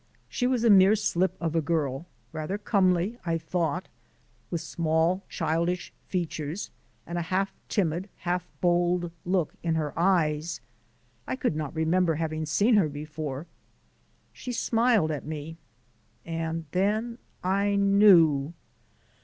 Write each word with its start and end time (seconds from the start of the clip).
She 0.27 0.47
was 0.47 0.63
a 0.63 0.71
mere 0.71 0.95
slip 0.95 1.37
of 1.39 1.55
a 1.55 1.61
girl, 1.61 2.07
rather 2.33 2.57
comely, 2.57 3.19
I 3.23 3.37
thought, 3.37 3.87
with 4.49 4.59
small 4.61 5.21
childish 5.29 5.93
features 6.07 6.71
and 7.05 7.19
a 7.19 7.29
half 7.29 7.53
timid, 7.69 8.09
half 8.17 8.49
bold 8.61 9.11
look 9.25 9.53
in 9.61 9.75
her 9.75 9.93
eyes. 9.95 10.59
I 11.27 11.35
could 11.35 11.55
not 11.55 11.75
remember 11.75 12.15
having 12.15 12.47
seen 12.47 12.77
her 12.77 12.89
before. 12.89 13.45
She 14.33 14.51
smiled 14.53 15.11
at 15.11 15.23
me 15.27 15.57
and 16.25 16.65
then 16.71 17.19
I 17.43 17.75
knew! 17.75 18.55